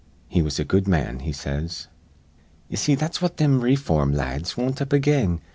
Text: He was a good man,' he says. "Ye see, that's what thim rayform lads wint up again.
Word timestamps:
He 0.27 0.41
was 0.41 0.57
a 0.57 0.63
good 0.63 0.87
man,' 0.87 1.19
he 1.19 1.31
says. 1.31 1.87
"Ye 2.69 2.75
see, 2.75 2.95
that's 2.95 3.21
what 3.21 3.37
thim 3.37 3.61
rayform 3.61 4.15
lads 4.15 4.57
wint 4.57 4.81
up 4.81 4.91
again. 4.93 5.41